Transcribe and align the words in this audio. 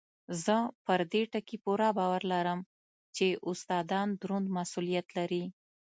زه 0.43 0.55
پر 0.85 0.99
دې 1.11 1.21
ټکي 1.31 1.57
پوره 1.63 1.89
باور 1.97 2.21
لرم 2.31 2.59
چې 3.15 3.25
استادان 3.49 4.07
دروند 4.21 4.47
مسؤلیت 4.57 5.07
لري. 5.17 5.43